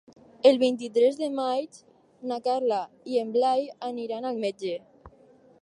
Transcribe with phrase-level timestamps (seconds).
[0.51, 1.77] El vint-i-tres de maig
[2.33, 2.81] na Carla
[3.13, 4.77] i en Blai aniran al metge.